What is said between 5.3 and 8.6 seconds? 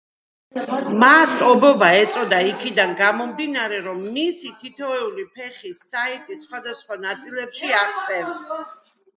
ფეხი საიტის სხვადასხვა ნაწილებში აღწევს.